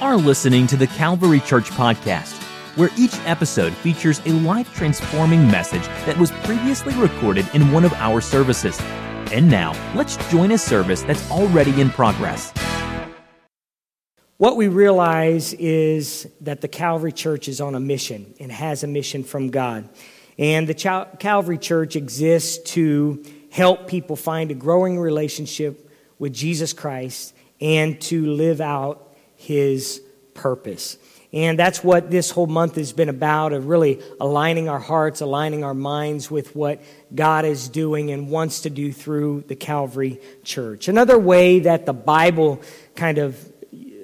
[0.00, 2.32] are listening to the Calvary Church Podcast,
[2.76, 7.92] where each episode features a life transforming message that was previously recorded in one of
[7.94, 8.80] our services.
[9.30, 12.50] And now, let's join a service that's already in progress.
[14.38, 18.86] What we realize is that the Calvary Church is on a mission and has a
[18.86, 19.86] mission from God.
[20.38, 20.74] And the
[21.18, 28.24] Calvary Church exists to help people find a growing relationship with Jesus Christ and to
[28.24, 29.09] live out
[29.40, 30.02] his
[30.34, 30.98] purpose.
[31.32, 35.64] And that's what this whole month has been about of really aligning our hearts, aligning
[35.64, 36.82] our minds with what
[37.14, 40.88] God is doing and wants to do through the Calvary Church.
[40.88, 42.60] Another way that the Bible
[42.96, 43.50] kind of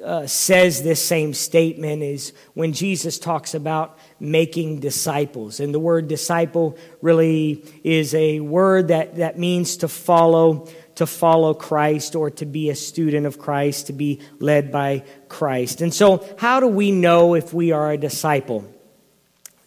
[0.05, 5.59] uh, says this same statement is when Jesus talks about making disciples.
[5.59, 11.55] And the word disciple really is a word that, that means to follow to follow
[11.55, 15.81] Christ or to be a student of Christ, to be led by Christ.
[15.81, 18.65] And so, how do we know if we are a disciple?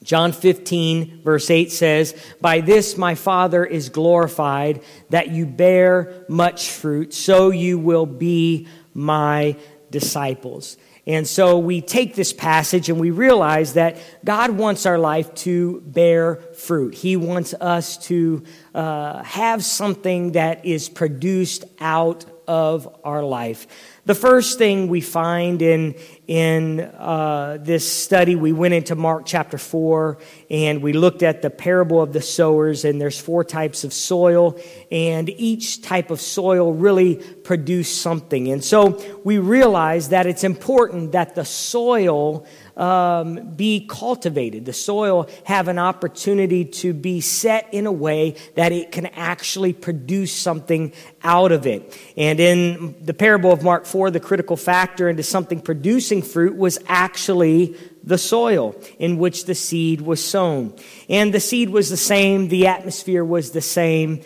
[0.02, 6.70] John 15, verse 8 says, By this my Father is glorified, that you bear much
[6.70, 9.58] fruit, so you will be my
[9.92, 10.78] disciples.
[11.10, 15.82] And so we take this passage and we realize that God wants our life to
[15.82, 16.94] bear fruit.
[16.94, 18.44] He wants us to
[18.76, 23.68] uh, have something that is produced out of our life.
[24.06, 25.94] The first thing we find in,
[26.26, 30.18] in uh, this study, we went into Mark chapter 4
[30.50, 34.60] and we looked at the parable of the sowers, and there's four types of soil,
[34.92, 38.48] and each type of soil really produced something.
[38.52, 42.48] And so we realize that it's important that the soil
[42.80, 44.66] um, be cultivated.
[44.66, 49.74] The soil have an opportunity to be set in a way that it can actually
[49.74, 51.96] produce something out of it.
[52.16, 56.80] And in the parable of Mark 4, the critical factor into something producing fruit was
[56.88, 60.74] actually the soil in which the seed was sown.
[61.10, 64.22] And the seed was the same, the atmosphere was the same,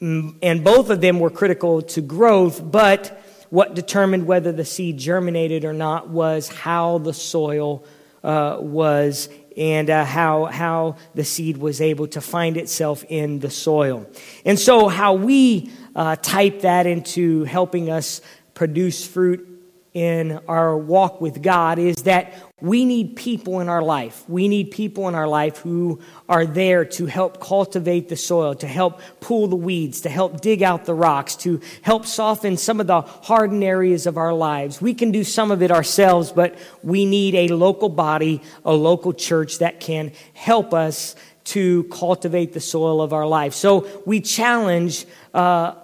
[0.00, 3.20] mm, and both of them were critical to growth, but
[3.50, 7.84] what determined whether the seed germinated or not was how the soil
[8.22, 13.50] uh, was and uh, how, how the seed was able to find itself in the
[13.50, 14.06] soil.
[14.44, 18.20] And so, how we uh, type that into helping us
[18.54, 19.49] produce fruit
[19.92, 24.22] in our walk with God is that we need people in our life.
[24.28, 28.66] We need people in our life who are there to help cultivate the soil, to
[28.66, 32.86] help pull the weeds, to help dig out the rocks, to help soften some of
[32.86, 34.80] the hardened areas of our lives.
[34.80, 39.12] We can do some of it ourselves, but we need a local body, a local
[39.12, 43.54] church that can help us to cultivate the soil of our life.
[43.54, 45.74] So we challenge uh,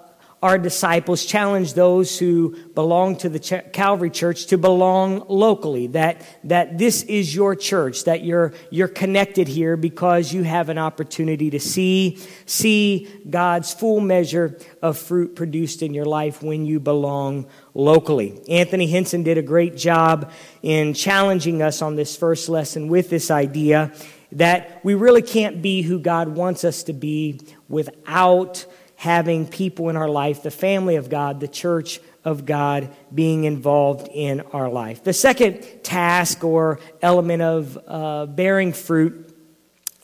[0.47, 3.41] our disciples challenge those who belong to the
[3.73, 9.49] Calvary Church to belong locally, that, that this is your church, that you're, you're connected
[9.49, 15.83] here because you have an opportunity to see, see God's full measure of fruit produced
[15.83, 18.41] in your life when you belong locally.
[18.49, 20.31] Anthony Henson did a great job
[20.63, 23.93] in challenging us on this first lesson with this idea
[24.31, 28.65] that we really can't be who God wants us to be without
[28.97, 34.09] having people in our life, the family of God, the church of God being involved
[34.13, 35.05] in our life.
[35.05, 39.33] The second task or element of uh, bearing fruit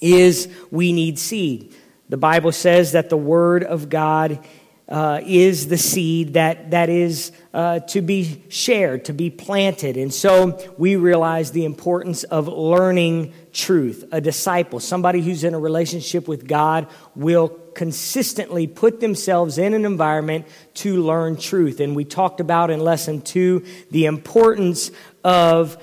[0.00, 1.74] is we need seed.
[2.08, 4.44] The Bible says that the Word of God
[4.88, 9.96] uh, is the seed that, that is uh, to be shared, to be planted.
[9.96, 14.04] And so we realize the importance of learning truth.
[14.12, 19.84] A disciple, somebody who's in a relationship with God, will consistently put themselves in an
[19.84, 21.80] environment to learn truth.
[21.80, 24.90] And we talked about in lesson two the importance
[25.24, 25.82] of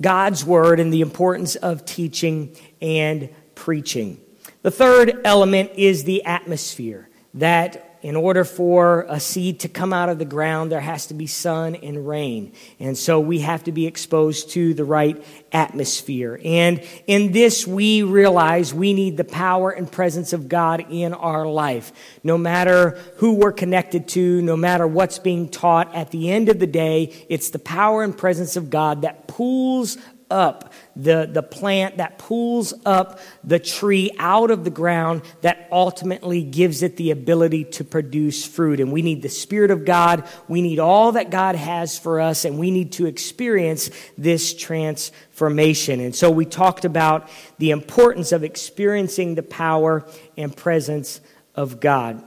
[0.00, 4.20] God's word and the importance of teaching and preaching.
[4.62, 10.08] The third element is the atmosphere that in order for a seed to come out
[10.08, 12.52] of the ground, there has to be sun and rain.
[12.78, 15.22] And so we have to be exposed to the right
[15.52, 16.40] atmosphere.
[16.44, 21.46] And in this, we realize we need the power and presence of God in our
[21.46, 21.92] life.
[22.22, 26.58] No matter who we're connected to, no matter what's being taught, at the end of
[26.58, 29.96] the day, it's the power and presence of God that pulls
[30.30, 36.42] up the, the plant, that pulls up the tree out of the ground, that ultimately
[36.42, 38.80] gives it the ability to produce fruit.
[38.80, 40.24] And we need the Spirit of God.
[40.48, 46.00] We need all that God has for us, and we need to experience this transformation.
[46.00, 47.28] And so we talked about
[47.58, 50.04] the importance of experiencing the power
[50.36, 51.20] and presence
[51.54, 52.22] of God.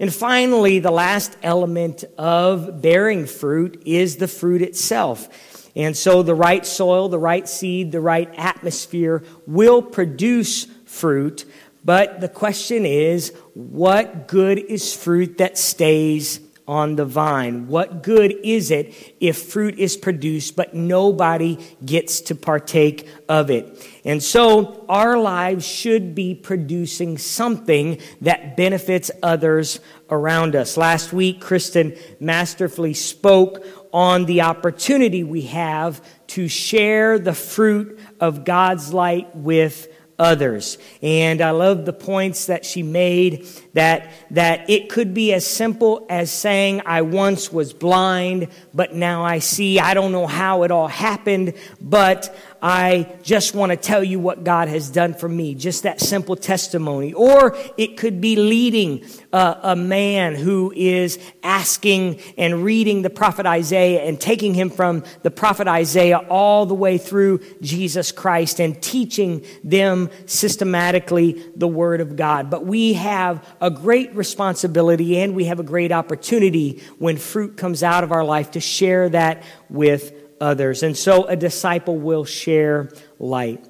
[0.00, 5.28] And finally, the last element of bearing fruit is the fruit itself.
[5.74, 11.44] And so the right soil, the right seed, the right atmosphere will produce fruit.
[11.84, 17.66] But the question is, what good is fruit that stays on the vine?
[17.66, 23.90] What good is it if fruit is produced, but nobody gets to partake of it?
[24.04, 30.76] And so our lives should be producing something that benefits others around us.
[30.76, 38.44] Last week, Kristen masterfully spoke on the opportunity we have to share the fruit of
[38.44, 40.78] God's light with others.
[41.02, 46.06] And I love the points that she made that, that it could be as simple
[46.10, 49.80] as saying, I once was blind, but now I see.
[49.80, 54.44] I don't know how it all happened, but I just want to tell you what
[54.44, 55.56] God has done for me.
[55.56, 57.12] Just that simple testimony.
[57.12, 63.46] Or it could be leading a, a man who is asking and reading the prophet
[63.46, 68.80] Isaiah and taking him from the prophet Isaiah all the way through Jesus Christ and
[68.80, 72.48] teaching them systematically the word of God.
[72.48, 77.84] But we have a great responsibility and we have a great opportunity when fruit comes
[77.84, 80.82] out of our life to share that with others.
[80.82, 83.64] And so a disciple will share light.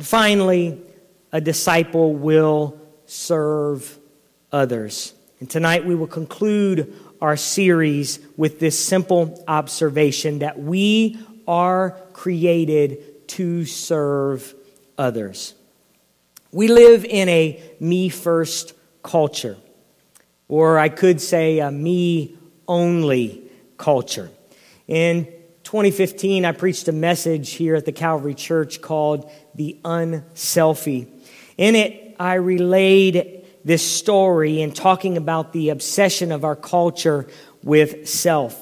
[0.00, 0.80] Finally,
[1.32, 3.98] a disciple will serve
[4.50, 5.12] others.
[5.38, 13.28] And tonight we will conclude our series with this simple observation that we are created
[13.28, 14.54] to serve
[14.96, 15.54] others.
[16.52, 18.72] We live in a me first
[19.06, 19.56] culture,
[20.48, 22.36] or I could say a me
[22.66, 23.48] only
[23.78, 24.30] culture.
[24.88, 25.26] In
[25.62, 31.06] 2015, I preached a message here at the Calvary Church called The Unselfie.
[31.56, 37.28] In it, I relayed this story in talking about the obsession of our culture
[37.62, 38.60] with self.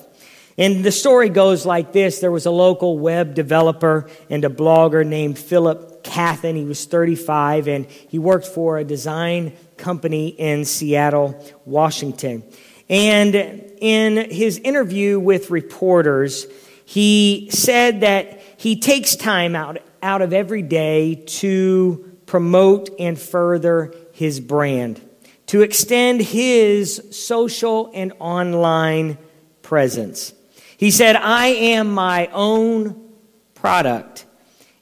[0.56, 5.06] And the story goes like this there was a local web developer and a blogger
[5.06, 6.55] named Philip Cathan.
[6.55, 12.42] He was 35 and he worked for a design company in Seattle, Washington.
[12.88, 16.46] And in his interview with reporters,
[16.84, 23.94] he said that he takes time out, out of every day to promote and further
[24.12, 25.00] his brand,
[25.46, 29.18] to extend his social and online
[29.62, 30.32] presence.
[30.76, 33.12] He said, I am my own
[33.54, 34.26] product.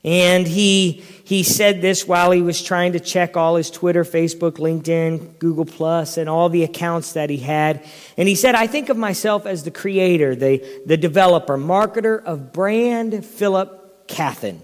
[0.04, 4.52] And he he said this while he was trying to check all his Twitter, Facebook,
[4.52, 7.84] LinkedIn, Google Plus, and all the accounts that he had.
[8.16, 12.52] And he said, I think of myself as the creator, the, the developer, marketer of
[12.52, 14.60] brand Philip Cathan.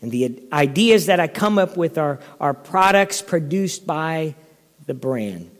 [0.00, 4.34] And the ideas that I come up with are, are products produced by
[4.86, 5.50] the brand.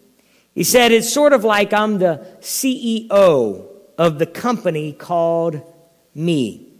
[0.54, 5.62] He said, It's sort of like I'm the CEO of the company called
[6.14, 6.71] me.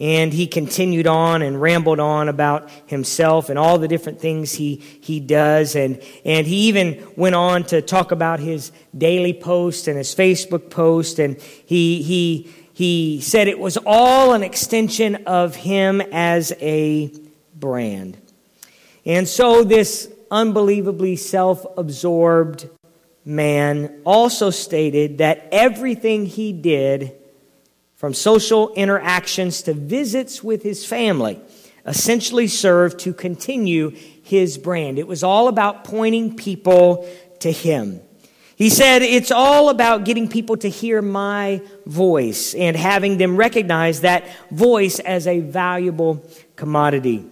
[0.00, 4.76] And he continued on and rambled on about himself and all the different things he,
[4.76, 5.74] he does.
[5.74, 10.70] And, and he even went on to talk about his daily post and his Facebook
[10.70, 11.18] post.
[11.18, 17.12] And he, he, he said it was all an extension of him as a
[17.56, 18.16] brand.
[19.04, 22.68] And so this unbelievably self absorbed
[23.24, 27.17] man also stated that everything he did
[27.98, 31.40] from social interactions to visits with his family,
[31.84, 35.00] essentially served to continue his brand.
[35.00, 38.00] It was all about pointing people to him.
[38.54, 44.02] He said, It's all about getting people to hear my voice and having them recognize
[44.02, 46.24] that voice as a valuable
[46.54, 47.26] commodity.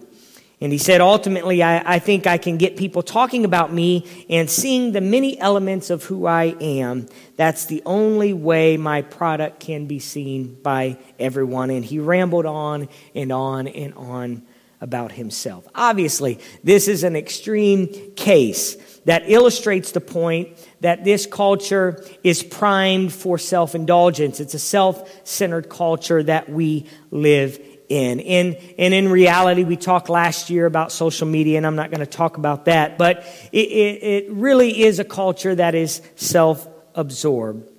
[0.59, 4.49] And he said, ultimately, I, I, think I can get people talking about me and
[4.49, 7.07] seeing the many elements of who I am.
[7.35, 11.69] That's the only way my product can be seen by everyone.
[11.69, 14.41] And he rambled on and on and on
[14.81, 15.67] about himself.
[15.75, 20.49] Obviously, this is an extreme case that illustrates the point
[20.81, 24.39] that this culture is primed for self indulgence.
[24.39, 27.59] It's a self centered culture that we live
[27.89, 28.19] in.
[28.19, 31.99] And, and in reality, we talked last year about social media, and I'm not going
[31.99, 33.19] to talk about that, but
[33.51, 37.69] it, it, it really is a culture that is self absorbed.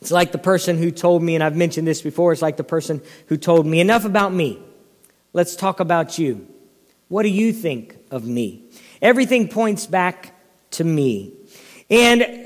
[0.00, 2.64] It's like the person who told me, and I've mentioned this before, it's like the
[2.64, 4.62] person who told me, enough about me.
[5.32, 6.46] Let's talk about you.
[7.08, 8.70] What do you think of me?
[9.00, 10.34] Everything points back
[10.72, 11.32] to me.
[11.88, 12.45] And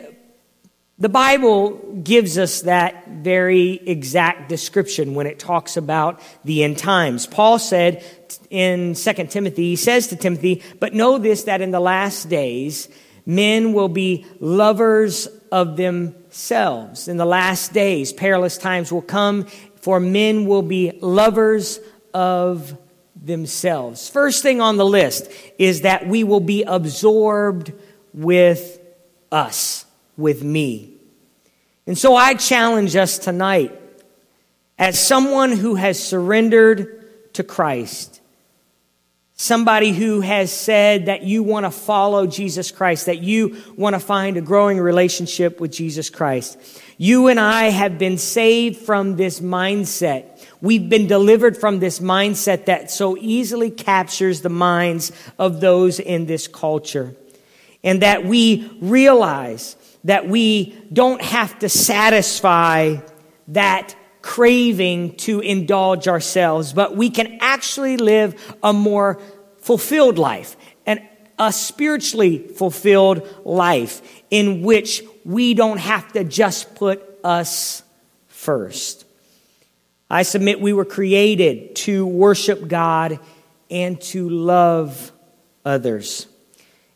[1.00, 7.26] the Bible gives us that very exact description when it talks about the end times.
[7.26, 8.04] Paul said
[8.50, 12.88] in 2 Timothy, he says to Timothy, But know this, that in the last days,
[13.26, 17.08] men will be lovers of themselves.
[17.08, 19.46] In the last days, perilous times will come
[19.80, 21.80] for men will be lovers
[22.12, 22.76] of
[23.16, 24.08] themselves.
[24.08, 27.72] First thing on the list is that we will be absorbed
[28.12, 28.78] with
[29.32, 30.89] us, with me.
[31.86, 33.78] And so I challenge us tonight,
[34.78, 38.20] as someone who has surrendered to Christ,
[39.34, 44.00] somebody who has said that you want to follow Jesus Christ, that you want to
[44.00, 46.58] find a growing relationship with Jesus Christ.
[46.98, 50.26] You and I have been saved from this mindset.
[50.60, 56.26] We've been delivered from this mindset that so easily captures the minds of those in
[56.26, 57.14] this culture
[57.82, 62.96] and that we realize that we don't have to satisfy
[63.48, 69.20] that craving to indulge ourselves, but we can actually live a more
[69.58, 71.00] fulfilled life and
[71.38, 77.82] a spiritually fulfilled life in which we don't have to just put us
[78.28, 79.04] first.
[80.10, 83.20] I submit we were created to worship God
[83.70, 85.12] and to love
[85.64, 86.26] others.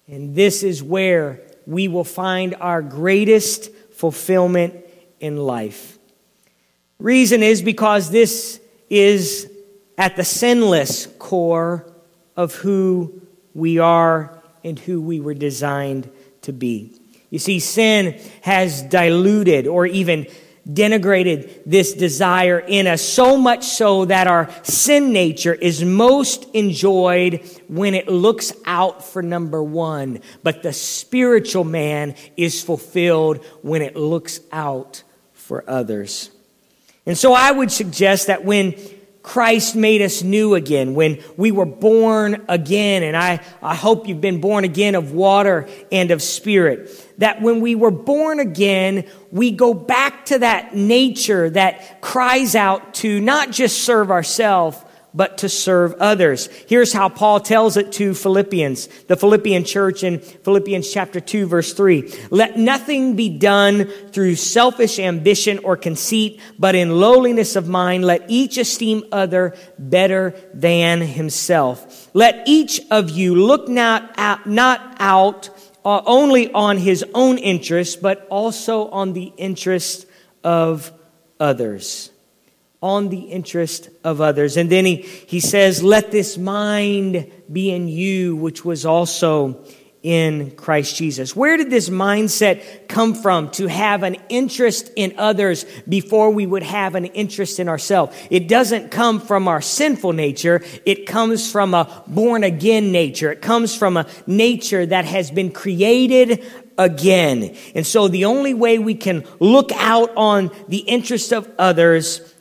[0.09, 4.75] And this is where we will find our greatest fulfillment
[5.21, 5.99] in life.
[6.99, 9.51] Reason is because this is
[9.97, 11.91] at the sinless core
[12.37, 13.23] of who
[13.55, 16.11] we are and who we were designed
[16.43, 16.93] to be.
[17.31, 20.27] You see, sin has diluted or even
[20.69, 27.41] denigrated this desire in us so much so that our sin nature is most enjoyed
[27.69, 30.21] when it looks out for number one.
[30.43, 35.03] But the spiritual man is fulfilled when it looks out
[35.33, 36.31] for others.
[37.07, 38.75] And so I would suggest that when
[39.25, 44.21] Christ made us new again, when we were born again, and I, I hope you've
[44.21, 49.51] been born again of water and of spirit, that when we were born again, we
[49.51, 54.77] go back to that nature that cries out to not just serve ourselves,
[55.15, 56.49] but to serve others.
[56.67, 61.73] Here's how Paul tells it to Philippians, the Philippian church in Philippians chapter 2 verse
[61.73, 62.13] 3.
[62.31, 68.25] Let nothing be done through selfish ambition or conceit, but in lowliness of mind let
[68.29, 72.11] each esteem other better than himself.
[72.13, 75.51] Let each of you look not out, not out
[75.85, 80.07] uh, only on his own interests, but also on the interests
[80.43, 80.91] of
[81.39, 82.11] others
[82.85, 84.59] on the interest of others.
[84.59, 89.65] And then he, he says, Let this mind be in you, which was also
[90.03, 91.35] in Christ Jesus.
[91.35, 96.63] Where did this mindset come from to have an interest in others before we would
[96.63, 98.15] have an interest in ourselves?
[98.29, 100.63] It doesn't come from our sinful nature.
[100.85, 103.33] It comes from a born again nature.
[103.33, 106.45] It comes from a nature that has been created
[106.77, 107.57] again.
[107.75, 112.34] And so the only way we can look out on the interest of others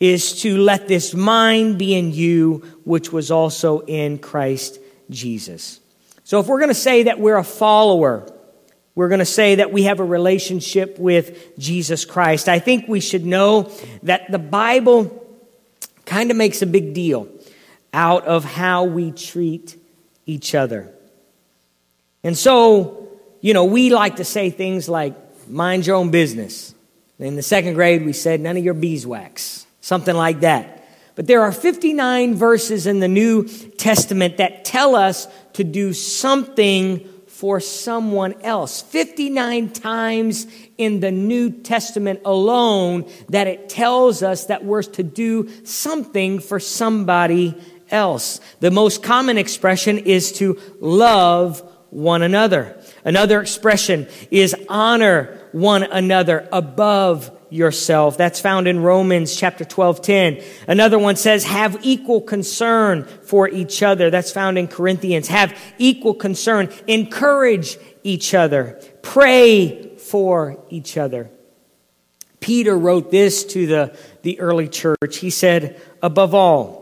[0.00, 4.80] is to let this mind be in you, which was also in Christ
[5.10, 5.78] Jesus.
[6.24, 8.26] So if we're going to say that we're a follower,
[8.94, 13.00] we're going to say that we have a relationship with Jesus Christ, I think we
[13.00, 13.70] should know
[14.02, 15.16] that the Bible
[16.06, 17.28] kind of makes a big deal
[17.92, 19.76] out of how we treat
[20.24, 20.92] each other.
[22.24, 23.08] And so,
[23.40, 25.14] you know, we like to say things like,
[25.48, 26.74] mind your own business.
[27.18, 30.76] In the second grade, we said, none of your beeswax something like that.
[31.14, 37.06] But there are 59 verses in the New Testament that tell us to do something
[37.26, 38.82] for someone else.
[38.82, 40.46] 59 times
[40.78, 46.60] in the New Testament alone that it tells us that we're to do something for
[46.60, 47.54] somebody
[47.90, 48.40] else.
[48.60, 51.60] The most common expression is to love
[51.90, 52.80] one another.
[53.04, 58.16] Another expression is honor one another above yourself.
[58.16, 60.42] That's found in Romans chapter 12, 10.
[60.68, 64.10] Another one says, have equal concern for each other.
[64.10, 65.28] That's found in Corinthians.
[65.28, 66.72] Have equal concern.
[66.86, 68.80] Encourage each other.
[69.02, 71.30] Pray for each other.
[72.40, 75.18] Peter wrote this to the, the early church.
[75.18, 76.80] He said, above all,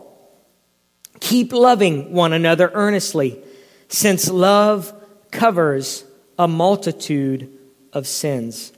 [1.19, 3.43] keep loving one another earnestly,
[3.89, 4.93] since love
[5.31, 6.05] covers
[6.37, 7.51] a multitude
[7.91, 8.71] of sins.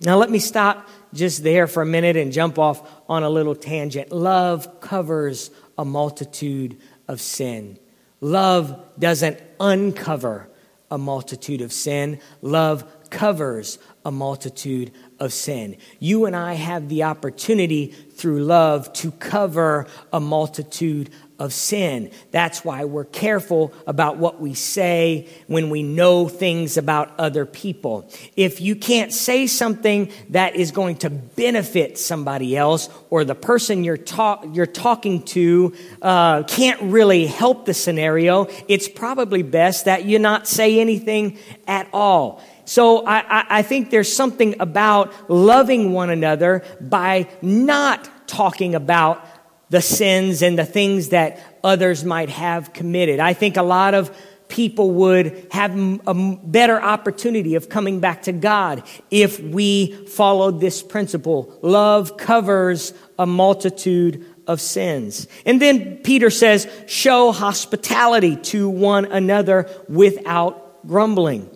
[0.00, 3.54] Now, let me stop just there for a minute and jump off on a little
[3.54, 4.12] tangent.
[4.12, 6.78] Love covers a multitude
[7.08, 7.78] of sin.
[8.20, 10.48] Love doesn't uncover
[10.90, 12.20] a multitude of sin.
[12.40, 14.92] Love covers a multitude
[15.22, 15.76] of sin.
[16.00, 22.10] You and I have the opportunity through love to cover a multitude of sin.
[22.32, 28.10] That's why we're careful about what we say when we know things about other people.
[28.36, 33.84] If you can't say something that is going to benefit somebody else or the person
[33.84, 40.04] you're, talk, you're talking to uh, can't really help the scenario, it's probably best that
[40.04, 41.38] you not say anything
[41.68, 42.42] at all.
[42.72, 49.22] So I, I, think there's something about loving one another by not talking about
[49.68, 53.20] the sins and the things that others might have committed.
[53.20, 54.10] I think a lot of
[54.48, 55.76] people would have
[56.06, 56.14] a
[56.44, 61.54] better opportunity of coming back to God if we followed this principle.
[61.60, 65.28] Love covers a multitude of sins.
[65.44, 71.50] And then Peter says, show hospitality to one another without grumbling.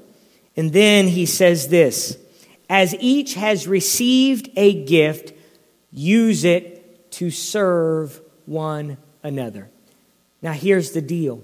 [0.57, 2.19] And then he says this
[2.69, 5.33] as each has received a gift,
[5.93, 9.71] use it to serve one another.
[10.43, 11.43] Now, here's the deal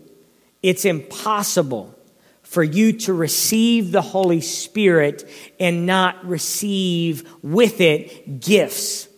[0.63, 1.99] it's impossible
[2.43, 5.29] for you to receive the Holy Spirit
[5.59, 9.09] and not receive with it gifts.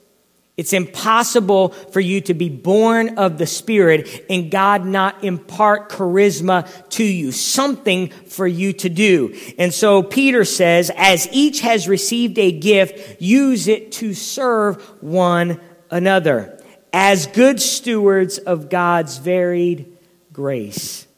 [0.57, 6.69] It's impossible for you to be born of the Spirit and God not impart charisma
[6.91, 9.37] to you, something for you to do.
[9.59, 15.61] And so Peter says, as each has received a gift, use it to serve one
[15.91, 19.99] another as good stewards of God's varied
[20.33, 21.09] grace.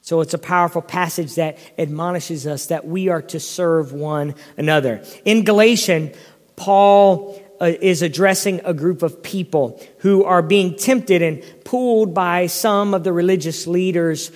[0.00, 5.02] So it's a powerful passage that admonishes us that we are to serve one another.
[5.26, 6.14] In Galatian,
[6.54, 12.46] Paul uh, is addressing a group of people who are being tempted and pulled by
[12.46, 14.30] some of the religious leaders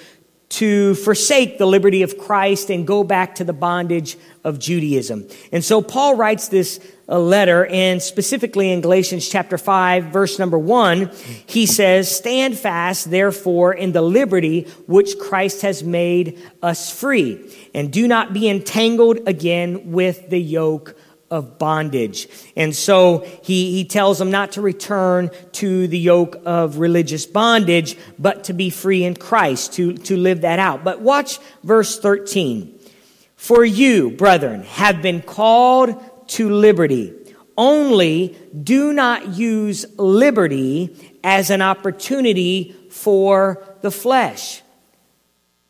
[0.50, 5.28] to forsake the liberty of Christ and go back to the bondage of Judaism.
[5.52, 10.58] And so Paul writes this uh, letter, and specifically in Galatians chapter 5, verse number
[10.58, 11.12] 1,
[11.46, 17.92] he says, Stand fast, therefore, in the liberty which Christ has made us free, and
[17.92, 20.96] do not be entangled again with the yoke
[21.30, 22.28] of bondage.
[22.56, 27.96] And so he, he tells them not to return to the yoke of religious bondage,
[28.18, 30.82] but to be free in Christ, to, to live that out.
[30.82, 32.78] But watch verse 13.
[33.36, 37.14] For you, brethren, have been called to liberty.
[37.56, 44.62] Only do not use liberty as an opportunity for the flesh,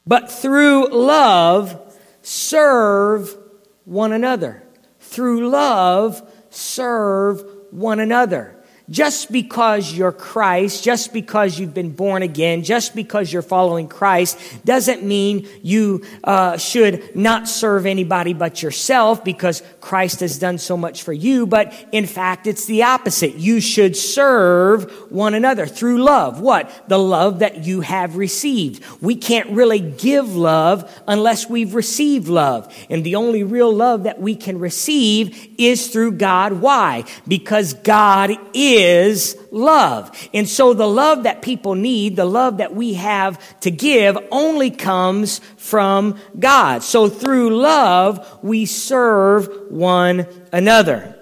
[0.06, 3.37] but through love serve
[3.84, 4.62] one another
[5.10, 8.59] through love, serve one another.
[8.90, 14.37] Just because you're Christ, just because you've been born again, just because you're following Christ,
[14.64, 20.76] doesn't mean you uh, should not serve anybody but yourself because Christ has done so
[20.76, 21.46] much for you.
[21.46, 23.37] But in fact, it's the opposite.
[23.37, 26.40] You should serve one another through love.
[26.40, 26.88] What?
[26.88, 28.85] The love that you have received.
[29.00, 32.74] We can't really give love unless we've received love.
[32.90, 36.55] And the only real love that we can receive is through God.
[36.55, 37.05] Why?
[37.29, 40.10] Because God is is love.
[40.32, 44.70] And so the love that people need, the love that we have to give only
[44.70, 46.82] comes from God.
[46.82, 51.16] So through love, we serve one another.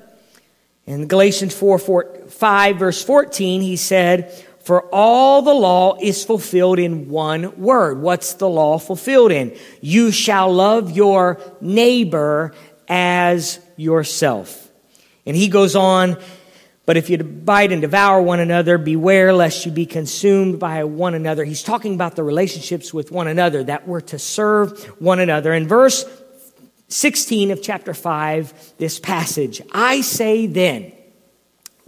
[0.87, 4.33] In Galatians 4, 4 5 verse 14, he said,
[4.69, 8.03] for all the law is fulfilled in one word.
[8.03, 9.57] What's the law fulfilled in?
[9.81, 12.53] You shall love your neighbor
[12.87, 14.71] as yourself.
[15.25, 16.19] And he goes on
[16.89, 21.13] but if you bite and devour one another, beware lest you be consumed by one
[21.13, 21.45] another.
[21.45, 25.53] He's talking about the relationships with one another, that we're to serve one another.
[25.53, 26.07] In verse
[26.89, 30.93] 16 of chapter 5, this passage, I say then,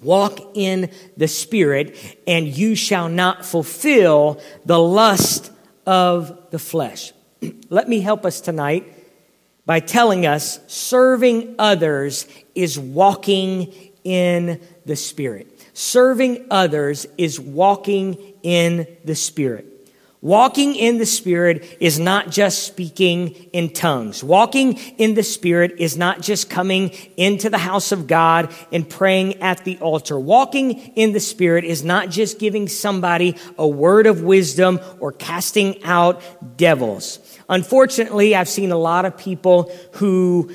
[0.02, 5.50] walk in the Spirit, and you shall not fulfill the lust
[5.86, 7.14] of the flesh.
[7.70, 8.92] Let me help us tonight
[9.64, 13.72] by telling us serving others is walking
[14.04, 15.48] in the Spirit.
[15.74, 19.66] Serving others is walking in the Spirit.
[20.22, 24.22] Walking in the Spirit is not just speaking in tongues.
[24.22, 29.40] Walking in the Spirit is not just coming into the house of God and praying
[29.40, 30.18] at the altar.
[30.20, 35.82] Walking in the Spirit is not just giving somebody a word of wisdom or casting
[35.84, 36.20] out
[36.58, 37.18] devils.
[37.48, 40.50] Unfortunately, I've seen a lot of people who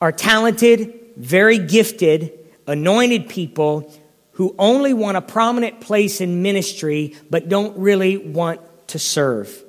[0.00, 3.92] are talented, very gifted, anointed people
[4.32, 9.64] who only want a prominent place in ministry but don't really want to serve.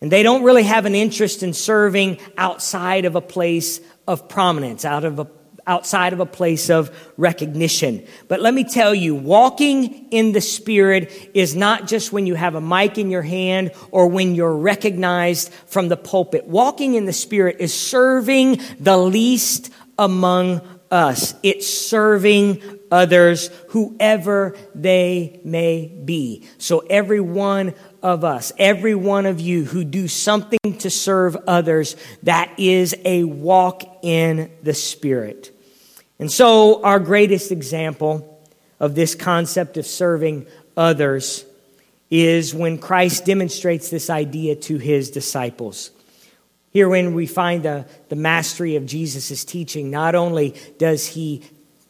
[0.00, 4.84] And they don't really have an interest in serving outside of a place of prominence,
[4.84, 5.28] out of a,
[5.64, 8.04] outside of a place of recognition.
[8.26, 12.56] But let me tell you, walking in the Spirit is not just when you have
[12.56, 16.48] a mic in your hand or when you're recognized from the pulpit.
[16.48, 20.60] Walking in the Spirit is serving the least among
[20.92, 21.34] us.
[21.42, 26.46] It's serving others, whoever they may be.
[26.58, 31.96] So every one of us, every one of you who do something to serve others,
[32.22, 35.50] that is a walk in the Spirit.
[36.18, 38.28] And so, our greatest example
[38.78, 41.44] of this concept of serving others
[42.10, 45.90] is when Christ demonstrates this idea to his disciples.
[46.72, 49.90] Herein we find the, the mastery of Jesus' teaching.
[49.90, 51.42] Not only does he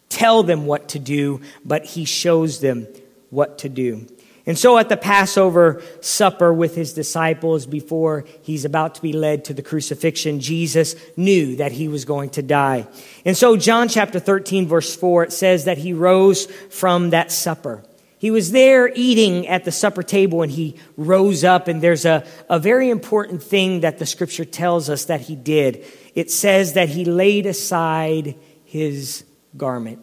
[0.09, 2.87] tell them what to do, but he shows them
[3.31, 4.07] what to do.
[4.45, 9.45] And so at the Passover supper with his disciples before he's about to be led
[9.47, 12.89] to the crucifixion, Jesus knew that he was going to die.
[13.25, 17.85] And so John chapter 13 verse 4, it says that he rose from that supper.
[18.23, 22.25] He was there eating at the supper table and he rose up and there's a,
[22.49, 25.85] a very important thing that the scripture tells us that he did.
[26.15, 29.25] It says that he laid aside his
[29.57, 29.99] garment.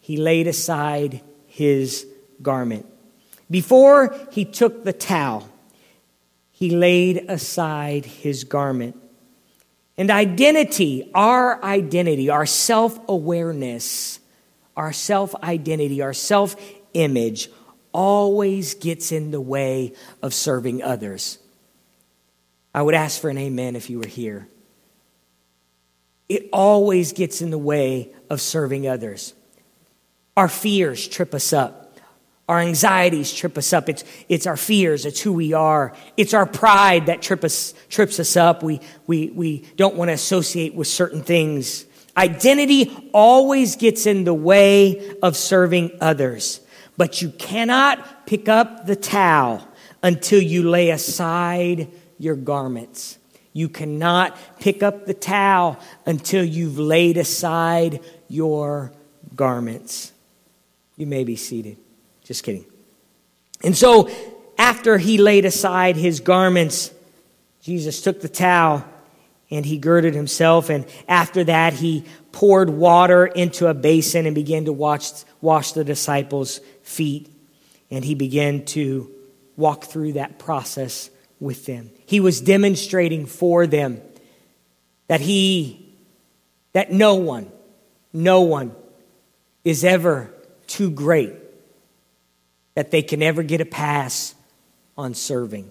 [0.00, 2.08] He laid aside his
[2.42, 2.86] garment.
[3.48, 5.48] Before he took the towel,
[6.50, 9.00] he laid aside his garment.
[9.96, 14.18] And identity, our identity, our self awareness,
[14.76, 16.56] our self identity, our self
[16.94, 17.48] image
[17.92, 21.38] always gets in the way of serving others.
[22.74, 24.48] I would ask for an amen if you were here.
[26.28, 29.34] It always gets in the way of serving others.
[30.36, 31.98] Our fears trip us up.
[32.48, 33.88] Our anxieties trip us up.
[33.88, 35.06] It's, it's our fears.
[35.06, 35.94] It's who we are.
[36.16, 38.62] It's our pride that trip us, trips us up.
[38.62, 41.86] We, we, we don't want to associate with certain things.
[42.16, 46.60] Identity always gets in the way of serving others.
[47.00, 49.66] But you cannot pick up the towel
[50.02, 53.16] until you lay aside your garments.
[53.54, 58.92] You cannot pick up the towel until you've laid aside your
[59.34, 60.12] garments.
[60.98, 61.78] You may be seated.
[62.22, 62.66] Just kidding.
[63.64, 64.10] And so,
[64.58, 66.92] after he laid aside his garments,
[67.62, 68.84] Jesus took the towel
[69.50, 70.68] and he girded himself.
[70.68, 75.10] And after that, he poured water into a basin and began to wash,
[75.40, 77.28] wash the disciples' feet.
[77.90, 79.10] And he began to
[79.56, 81.90] walk through that process with them.
[82.06, 84.00] He was demonstrating for them
[85.08, 85.94] that he,
[86.72, 87.50] that no one,
[88.12, 88.74] no one
[89.64, 90.32] is ever
[90.66, 91.34] too great
[92.74, 94.34] that they can ever get a pass
[94.96, 95.70] on serving.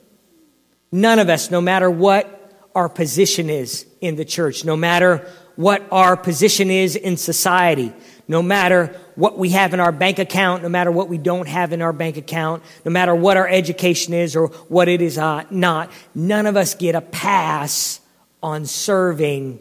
[0.92, 2.36] None of us, no matter what
[2.76, 7.92] our position is in the church, no matter what our position is in society,
[8.30, 11.74] no matter what we have in our bank account, no matter what we don't have
[11.74, 15.44] in our bank account, no matter what our education is or what it is uh,
[15.50, 18.00] not, none of us get a pass
[18.42, 19.60] on serving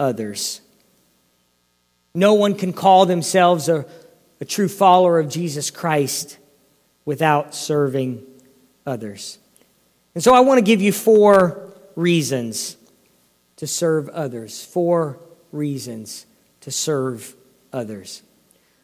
[0.00, 0.62] others.
[2.12, 3.86] No one can call themselves a,
[4.40, 6.38] a true follower of Jesus Christ
[7.04, 8.26] without serving
[8.84, 9.38] others.
[10.16, 12.76] And so I want to give you four reasons
[13.60, 14.64] to serve others.
[14.64, 15.20] Four
[15.52, 16.24] reasons
[16.62, 17.36] to serve
[17.74, 18.22] others.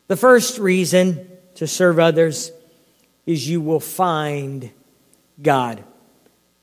[0.06, 2.52] The first reason to serve others
[3.24, 4.70] is you will find
[5.40, 5.82] God.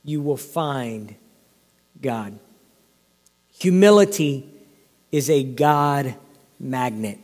[0.03, 1.15] You will find
[1.99, 2.37] God.
[3.57, 4.47] Humility
[5.11, 6.13] is a God
[6.59, 7.17] magnet.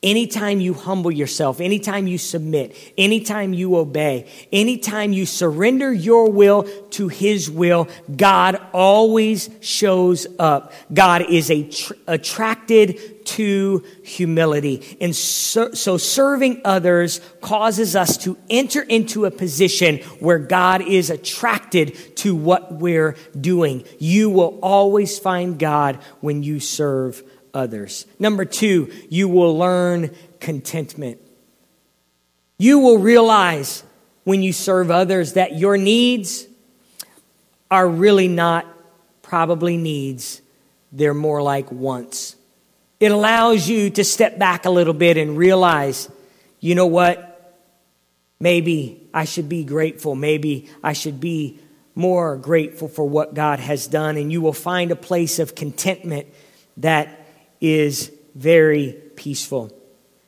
[0.00, 6.62] Anytime you humble yourself, anytime you submit, anytime you obey, anytime you surrender your will
[6.90, 10.72] to His will, God always shows up.
[10.94, 14.96] God is tr- attracted to humility.
[15.00, 21.10] And so, so serving others causes us to enter into a position where God is
[21.10, 23.82] attracted to what we're doing.
[23.98, 27.37] You will always find God when you serve others.
[28.18, 31.20] Number two, you will learn contentment.
[32.58, 33.84] You will realize
[34.24, 36.46] when you serve others that your needs
[37.70, 38.66] are really not
[39.22, 40.40] probably needs,
[40.90, 42.34] they're more like wants.
[42.98, 46.10] It allows you to step back a little bit and realize,
[46.60, 47.56] you know what?
[48.40, 50.14] Maybe I should be grateful.
[50.14, 51.58] Maybe I should be
[51.94, 54.16] more grateful for what God has done.
[54.16, 56.26] And you will find a place of contentment
[56.78, 57.27] that
[57.60, 59.72] is very peaceful.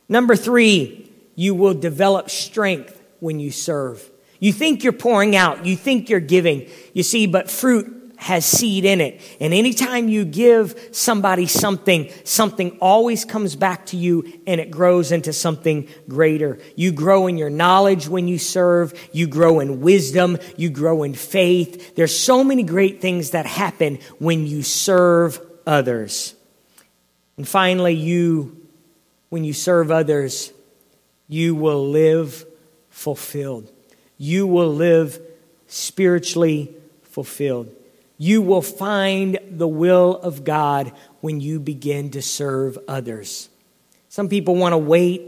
[0.09, 4.09] Number three, you will develop strength when you serve.
[4.41, 6.69] You think you're pouring out, you think you're giving.
[6.95, 9.21] You see, but fruit has seed in it.
[9.41, 15.11] And anytime you give somebody something, something always comes back to you and it grows
[15.11, 16.59] into something greater.
[16.77, 18.93] You grow in your knowledge when you serve.
[19.13, 20.37] You grow in wisdom.
[20.59, 21.95] You grow in faith.
[21.95, 26.35] There's so many great things that happen when you serve others.
[27.41, 28.55] And finally, you,
[29.31, 30.53] when you serve others,
[31.27, 32.45] you will live
[32.91, 33.73] fulfilled.
[34.19, 35.19] You will live
[35.67, 37.75] spiritually fulfilled.
[38.19, 43.49] You will find the will of God when you begin to serve others.
[44.11, 45.23] Some people want to wait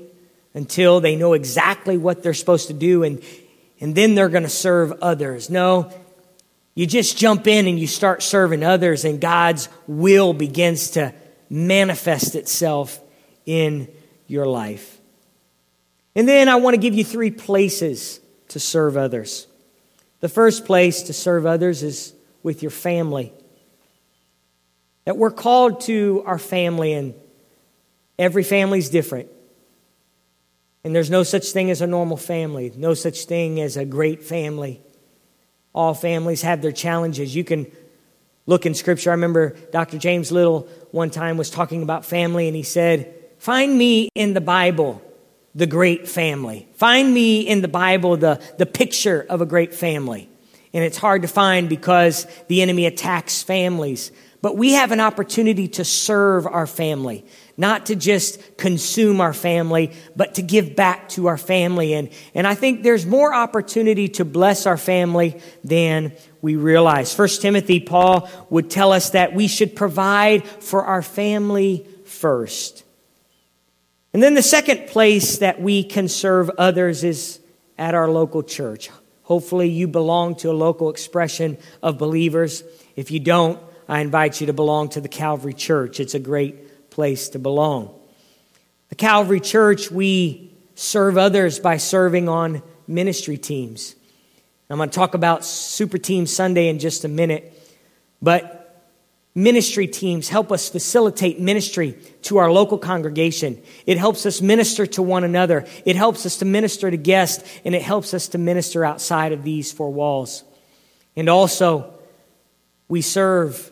[0.53, 3.23] until they know exactly what they're supposed to do and,
[3.81, 5.49] and then they're going to serve others.
[5.49, 5.91] No,
[6.75, 11.15] you just jump in and you start serving others, and God's will begins to
[11.53, 12.99] manifest itself
[13.45, 13.87] in
[14.27, 14.99] your life.
[16.17, 19.47] And then I want to give you three places to serve others.
[20.21, 23.33] The first place to serve others is with your family.
[25.05, 27.15] That we're called to our family, and
[28.19, 29.29] every family is different.
[30.85, 34.23] And there's no such thing as a normal family, no such thing as a great
[34.23, 34.81] family.
[35.75, 37.37] All families have their challenges.
[37.37, 37.71] You can
[38.47, 39.11] look in Scripture.
[39.11, 39.99] I remember Dr.
[39.99, 44.41] James Little one time was talking about family, and he said, Find me in the
[44.41, 45.03] Bible
[45.55, 46.69] the great family.
[46.75, 50.29] Find me in the Bible the, the picture of a great family.
[50.73, 54.11] And it's hard to find because the enemy attacks families.
[54.43, 57.25] But we have an opportunity to serve our family,
[57.57, 61.95] not to just consume our family, but to give back to our family.
[61.95, 67.15] And, and I think there's more opportunity to bless our family than we realize.
[67.15, 72.83] First Timothy, Paul would tell us that we should provide for our family first.
[74.13, 77.39] And then the second place that we can serve others is
[77.79, 78.91] at our local church.
[79.23, 82.65] Hopefully, you belong to a local expression of believers.
[82.97, 86.01] If you don't, I invite you to belong to the Calvary Church.
[86.01, 87.99] It's a great place to belong.
[88.89, 93.95] The Calvary Church, we serve others by serving on ministry teams.
[94.71, 97.53] I'm going to talk about Super Team Sunday in just a minute,
[98.23, 98.87] but
[99.35, 103.63] ministry teams help us facilitate ministry to our local congregation.
[103.87, 105.67] It helps us minister to one another.
[105.85, 109.43] It helps us to minister to guests, and it helps us to minister outside of
[109.43, 110.45] these four walls.
[111.17, 111.93] And also,
[112.89, 113.72] we serve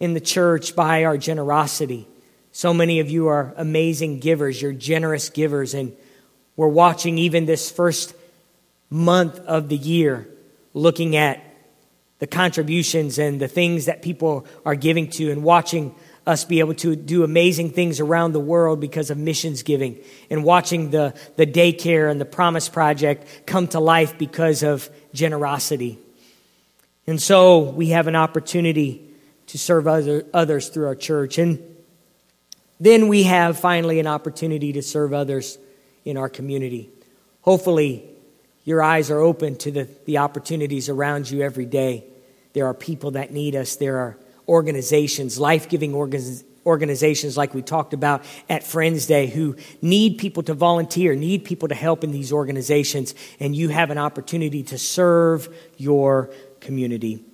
[0.00, 2.06] in the church by our generosity.
[2.52, 4.60] So many of you are amazing givers.
[4.60, 5.74] You're generous givers.
[5.74, 5.94] And
[6.56, 8.14] we're watching even this first
[8.90, 10.28] month of the year,
[10.74, 11.42] looking at
[12.18, 15.94] the contributions and the things that people are giving to and watching
[16.26, 20.44] us be able to do amazing things around the world because of missions giving and
[20.44, 25.98] watching the, the daycare and the promise project come to life because of generosity
[27.06, 29.07] and so we have an opportunity
[29.48, 31.58] to serve other, others through our church and
[32.80, 35.58] then we have finally an opportunity to serve others
[36.04, 36.90] in our community
[37.42, 38.08] hopefully
[38.68, 42.04] your eyes are open to the, the opportunities around you every day.
[42.52, 43.76] There are people that need us.
[43.76, 45.94] There are organizations, life giving
[46.66, 51.68] organizations like we talked about at Friends Day, who need people to volunteer, need people
[51.68, 56.28] to help in these organizations, and you have an opportunity to serve your
[56.60, 57.24] community.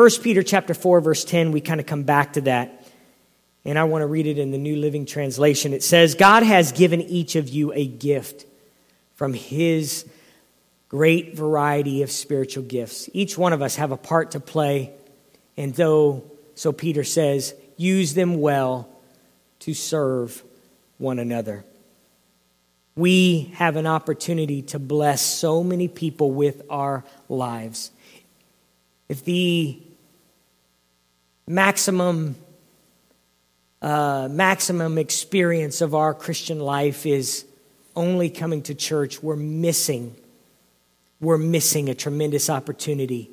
[0.00, 2.86] 1 Peter chapter 4 verse 10 we kind of come back to that.
[3.66, 5.74] And I want to read it in the New Living Translation.
[5.74, 8.46] It says, "God has given each of you a gift
[9.14, 10.06] from his
[10.88, 13.10] great variety of spiritual gifts.
[13.12, 14.94] Each one of us have a part to play,
[15.58, 18.88] and though, so Peter says, use them well
[19.58, 20.42] to serve
[20.96, 21.62] one another.
[22.96, 27.90] We have an opportunity to bless so many people with our lives.
[29.06, 29.82] If the
[31.46, 32.36] maximum
[33.82, 37.46] uh, maximum experience of our Christian life is
[37.96, 40.14] only coming to church, we're missing
[41.20, 43.30] we're missing a tremendous opportunity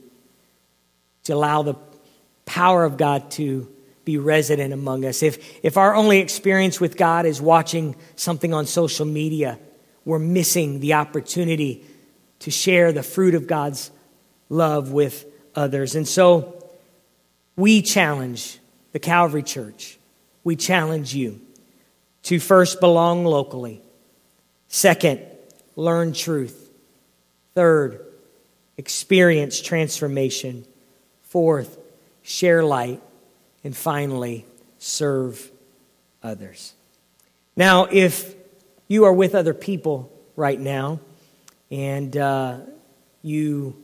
[1.24, 1.76] to allow the
[2.46, 3.68] power of God to
[4.04, 5.24] be resident among us.
[5.24, 9.58] If, if our only experience with God is watching something on social media,
[10.06, 11.86] we're missing the opportunity
[12.40, 13.92] to share the fruit of God's
[14.50, 15.96] love with others.
[15.96, 16.57] And so
[17.58, 18.60] we challenge
[18.94, 19.98] the Calvary Church,
[20.44, 21.42] we challenge you
[22.24, 23.82] to first belong locally,
[24.70, 25.22] second,
[25.76, 26.64] learn truth.
[27.56, 28.06] Third,
[28.78, 30.66] experience transformation.
[31.24, 31.78] Fourth,
[32.22, 33.02] share light.
[33.64, 34.46] And finally,
[34.78, 35.52] serve
[36.22, 36.74] others.
[37.56, 38.36] Now, if
[38.88, 41.00] you are with other people right now
[41.72, 42.60] and uh,
[43.24, 43.76] you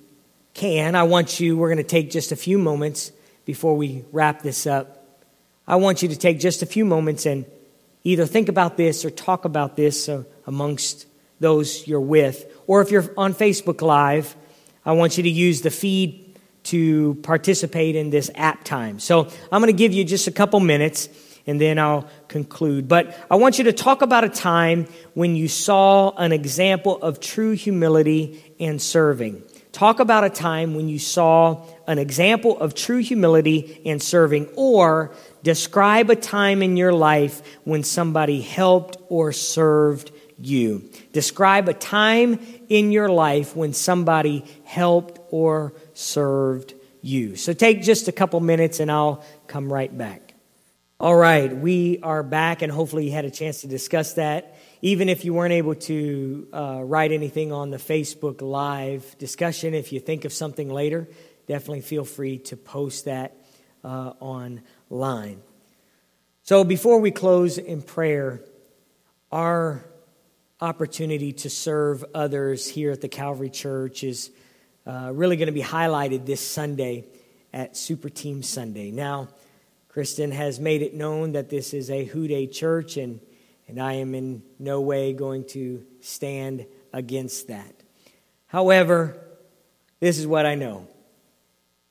[0.53, 3.11] can, I want you, we're going to take just a few moments
[3.45, 5.03] before we wrap this up.
[5.67, 7.45] I want you to take just a few moments and
[8.03, 11.07] either think about this or talk about this uh, amongst
[11.39, 12.45] those you're with.
[12.67, 14.35] Or if you're on Facebook Live,
[14.85, 18.99] I want you to use the feed to participate in this app time.
[18.99, 21.09] So I'm going to give you just a couple minutes
[21.45, 22.87] and then I'll conclude.
[22.87, 27.19] But I want you to talk about a time when you saw an example of
[27.19, 29.43] true humility and serving.
[29.73, 35.15] Talk about a time when you saw an example of true humility and serving, or
[35.41, 40.89] describe a time in your life when somebody helped or served you.
[41.11, 47.35] Describe a time in your life when somebody helped or served you.
[47.35, 50.35] So take just a couple minutes and I'll come right back.
[50.99, 55.07] All right, we are back, and hopefully you had a chance to discuss that even
[55.07, 60.01] if you weren't able to uh, write anything on the Facebook Live discussion, if you
[60.01, 61.07] think of something later,
[61.47, 63.33] definitely feel free to post that
[63.85, 65.41] uh, online.
[66.41, 68.41] So before we close in prayer,
[69.31, 69.85] our
[70.59, 74.31] opportunity to serve others here at the Calvary Church is
[74.85, 77.05] uh, really going to be highlighted this Sunday
[77.53, 78.91] at Super Team Sunday.
[78.91, 79.29] Now,
[79.87, 83.21] Kristen has made it known that this is a Who Dey church, and
[83.67, 87.73] and I am in no way going to stand against that.
[88.47, 89.19] However,
[89.99, 90.87] this is what I know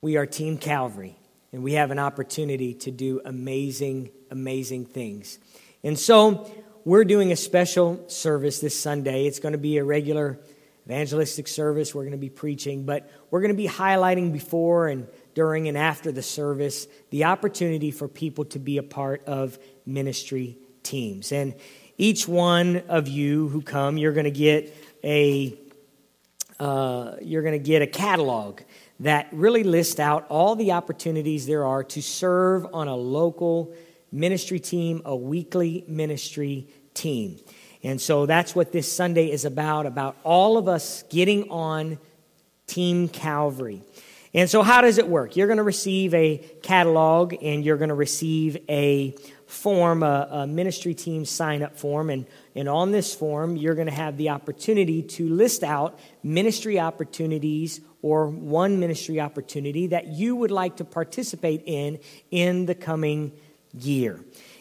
[0.00, 1.16] we are Team Calvary,
[1.52, 5.38] and we have an opportunity to do amazing, amazing things.
[5.84, 6.50] And so,
[6.84, 9.26] we're doing a special service this Sunday.
[9.26, 10.40] It's going to be a regular
[10.86, 11.94] evangelistic service.
[11.94, 15.78] We're going to be preaching, but we're going to be highlighting before and during and
[15.78, 21.32] after the service the opportunity for people to be a part of ministry teams.
[21.32, 21.54] And
[21.98, 25.58] each one of you who come, you're going to get a
[26.58, 28.60] uh, you're going to get a catalog
[29.00, 33.74] that really lists out all the opportunities there are to serve on a local
[34.12, 37.38] ministry team, a weekly ministry team.
[37.82, 41.98] And so that's what this Sunday is about about all of us getting on
[42.66, 43.82] Team Calvary.
[44.34, 45.36] And so, how does it work?
[45.36, 49.14] You're going to receive a catalog and you're going to receive a
[49.52, 52.10] form, a, a ministry team sign up form.
[52.10, 56.80] And, and on this form, you're going to have the opportunity to list out ministry
[56.80, 61.98] opportunities or one ministry opportunity that you would like to participate in
[62.30, 63.32] in the coming
[63.78, 64.18] year.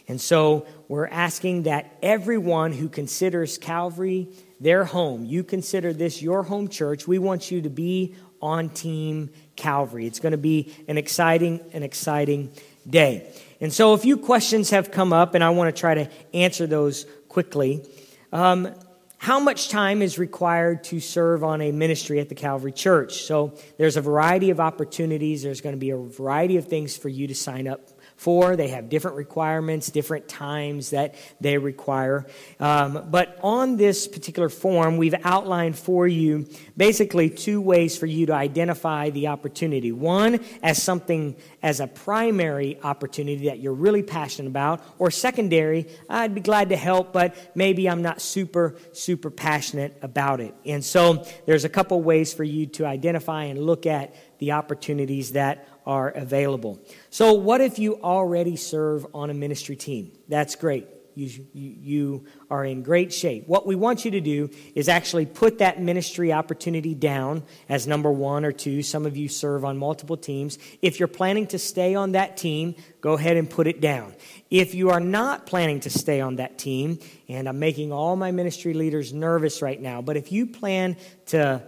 [0.07, 4.27] And so we're asking that everyone who considers Calvary
[4.59, 9.29] their home, you consider this your home church, we want you to be on Team
[9.55, 10.05] Calvary.
[10.05, 12.51] It's going to be an exciting, an exciting
[12.89, 13.31] day.
[13.59, 16.65] And so a few questions have come up, and I want to try to answer
[16.65, 17.85] those quickly.
[18.33, 18.73] Um,
[19.17, 23.21] how much time is required to serve on a ministry at the Calvary Church?
[23.21, 25.43] So there's a variety of opportunities.
[25.43, 27.90] There's going to be a variety of things for you to sign up
[28.21, 28.55] for.
[28.55, 32.27] They have different requirements, different times that they require.
[32.59, 38.27] Um, but on this particular form, we've outlined for you basically two ways for you
[38.27, 39.91] to identify the opportunity.
[39.91, 46.35] One, as something, as a primary opportunity that you're really passionate about, or secondary, I'd
[46.35, 50.53] be glad to help, but maybe I'm not super, super passionate about it.
[50.63, 55.31] And so there's a couple ways for you to identify and look at the opportunities
[55.31, 56.79] that are available.
[57.13, 60.13] So, what if you already serve on a ministry team?
[60.29, 60.87] That's great.
[61.13, 63.45] You, you, are in great shape.
[63.49, 68.09] What we want you to do is actually put that ministry opportunity down as number
[68.09, 68.81] one or two.
[68.81, 70.57] Some of you serve on multiple teams.
[70.81, 74.15] If you're planning to stay on that team, go ahead and put it down.
[74.49, 78.31] If you are not planning to stay on that team, and I'm making all my
[78.31, 80.95] ministry leaders nervous right now, but if you plan
[81.27, 81.61] to,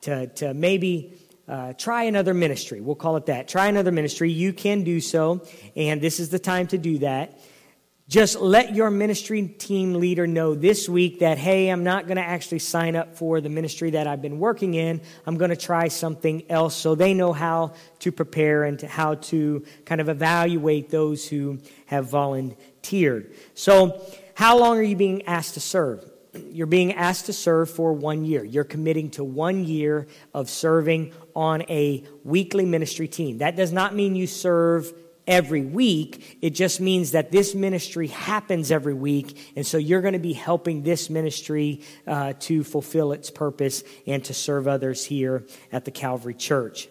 [0.00, 1.12] to, to maybe
[1.48, 2.80] uh, try another ministry.
[2.80, 3.48] We'll call it that.
[3.48, 4.30] Try another ministry.
[4.30, 7.40] You can do so, and this is the time to do that.
[8.06, 12.22] Just let your ministry team leader know this week that, hey, I'm not going to
[12.22, 15.02] actually sign up for the ministry that I've been working in.
[15.26, 19.16] I'm going to try something else so they know how to prepare and to how
[19.16, 23.34] to kind of evaluate those who have volunteered.
[23.52, 24.02] So,
[24.34, 26.02] how long are you being asked to serve?
[26.50, 28.44] you're being asked to serve for one year.
[28.44, 33.38] You're committing to one year of serving on a weekly ministry team.
[33.38, 34.92] That does not mean you serve
[35.24, 36.36] every week.
[36.42, 39.52] It just means that this ministry happens every week.
[39.54, 44.24] And so you're going to be helping this ministry uh, to fulfill its purpose and
[44.24, 46.88] to serve others here at the Calvary Church.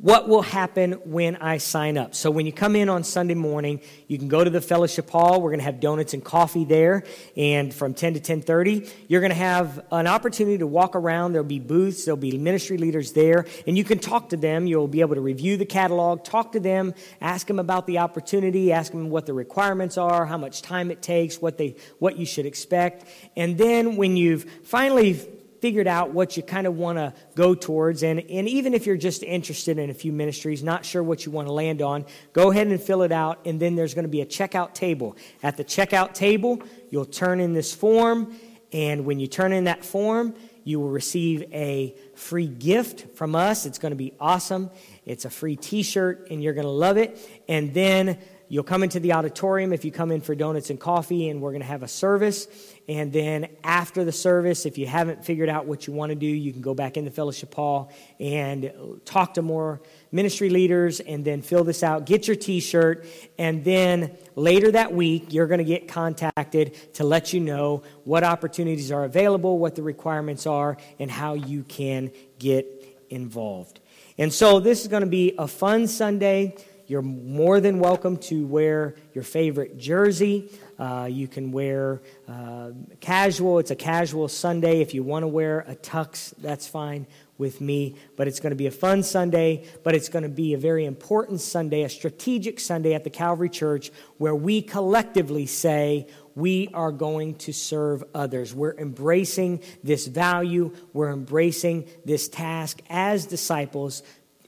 [0.00, 2.14] What will happen when I sign up.
[2.14, 5.42] So when you come in on Sunday morning, you can go to the fellowship hall.
[5.42, 7.04] We're going to have donuts and coffee there,
[7.36, 11.32] and from 10 to 10:30, you're going to have an opportunity to walk around.
[11.32, 14.66] There'll be booths, there'll be ministry leaders there, and you can talk to them.
[14.66, 18.72] You'll be able to review the catalog, talk to them, ask them about the opportunity,
[18.72, 22.24] ask them what the requirements are, how much time it takes, what they what you
[22.24, 23.04] should expect.
[23.36, 25.20] And then when you've finally
[25.60, 28.02] figured out what you kind of want to go towards.
[28.02, 31.32] And, and even if you're just interested in a few ministries, not sure what you
[31.32, 33.40] want to land on, go ahead and fill it out.
[33.44, 35.16] And then there's going to be a checkout table.
[35.42, 38.34] At the checkout table, you'll turn in this form.
[38.72, 40.34] And when you turn in that form,
[40.64, 43.66] you will receive a free gift from us.
[43.66, 44.70] It's going to be awesome.
[45.04, 47.18] It's a free t shirt, and you're going to love it.
[47.48, 48.18] And then
[48.52, 51.52] You'll come into the auditorium if you come in for donuts and coffee, and we're
[51.52, 52.48] going to have a service.
[52.90, 56.26] And then after the service, if you haven't figured out what you want to do,
[56.26, 59.80] you can go back in the fellowship hall and talk to more
[60.10, 62.04] ministry leaders and then fill this out.
[62.04, 63.06] Get your t shirt.
[63.38, 68.24] And then later that week, you're going to get contacted to let you know what
[68.24, 72.10] opportunities are available, what the requirements are, and how you can
[72.40, 72.66] get
[73.08, 73.78] involved.
[74.18, 76.56] And so this is going to be a fun Sunday.
[76.90, 80.50] You're more than welcome to wear your favorite jersey.
[80.76, 83.60] Uh, you can wear uh, casual.
[83.60, 84.80] It's a casual Sunday.
[84.80, 87.06] If you want to wear a tux, that's fine
[87.38, 87.94] with me.
[88.16, 90.84] But it's going to be a fun Sunday, but it's going to be a very
[90.84, 96.92] important Sunday, a strategic Sunday at the Calvary Church where we collectively say, we are
[96.92, 98.54] going to serve others.
[98.54, 100.74] We're embracing this value.
[100.92, 104.02] We're embracing this task as disciples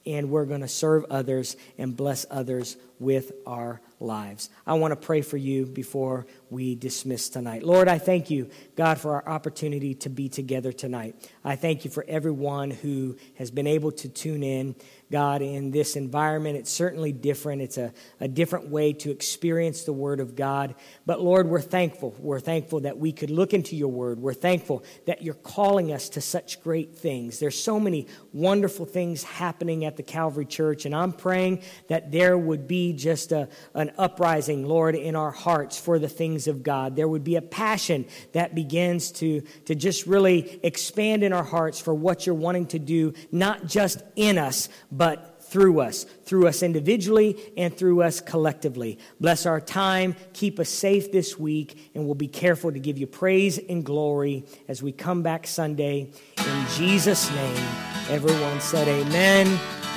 [0.06, 4.50] and we're going to serve others and bless others with our lives.
[4.66, 7.62] I want to pray for you before we dismiss tonight.
[7.62, 11.16] Lord, I thank you, God, for our opportunity to be together tonight.
[11.42, 14.76] I thank you for everyone who has been able to tune in.
[15.12, 16.56] God, in this environment.
[16.56, 17.60] It's certainly different.
[17.60, 20.74] It's a, a different way to experience the Word of God.
[21.04, 22.16] But Lord, we're thankful.
[22.18, 24.18] We're thankful that we could look into your Word.
[24.18, 27.38] We're thankful that you're calling us to such great things.
[27.38, 32.38] There's so many wonderful things happening at the Calvary Church, and I'm praying that there
[32.38, 36.08] would be just a, an uprising, Lord, in our hearts for the
[36.42, 36.96] things of God.
[36.96, 41.80] There would be a passion that begins to, to just really expand in our hearts
[41.80, 46.62] for what you're wanting to do, not just in us, but through us, through us
[46.62, 48.98] individually and through us collectively.
[49.20, 53.06] Bless our time, keep us safe this week, and we'll be careful to give you
[53.06, 56.10] praise and glory as we come back Sunday.
[56.38, 57.66] In Jesus' name,
[58.08, 59.46] everyone said amen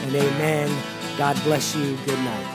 [0.01, 0.83] and amen.
[1.17, 1.95] God bless you.
[2.05, 2.54] Good night.